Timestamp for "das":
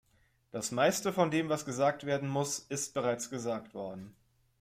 0.49-0.71